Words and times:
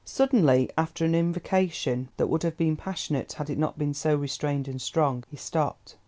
Suddenly, 0.03 0.67
after 0.79 1.05
an 1.05 1.13
invocation 1.13 2.09
that 2.17 2.25
would 2.25 2.41
have 2.41 2.57
been 2.57 2.75
passionate 2.75 3.33
had 3.33 3.51
it 3.51 3.57
not 3.59 3.77
been 3.77 3.93
so 3.93 4.15
restrained 4.15 4.67
and 4.67 4.81
strong, 4.81 5.23
he 5.29 5.37
stopped. 5.37 5.95